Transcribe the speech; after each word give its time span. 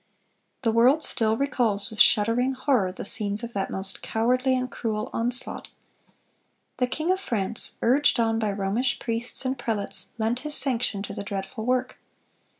The 0.63 0.71
world 0.71 1.03
still 1.03 1.37
recalls 1.37 1.91
with 1.91 2.01
shuddering 2.01 2.53
horror 2.55 2.91
the 2.91 3.05
scenes 3.05 3.43
of 3.43 3.53
that 3.53 3.69
most 3.69 4.01
cowardly 4.01 4.55
and 4.55 4.67
cruel 4.71 5.11
onslaught. 5.13 5.69
The 6.77 6.87
king 6.87 7.11
of 7.11 7.19
France, 7.19 7.77
urged 7.83 8.19
on 8.19 8.39
by 8.39 8.51
Romish 8.51 8.97
priests 8.97 9.45
and 9.45 9.59
prelates, 9.59 10.09
lent 10.17 10.39
his 10.39 10.55
sanction 10.55 11.03
to 11.03 11.13
the 11.13 11.21
dreadful 11.21 11.67
work. 11.67 11.99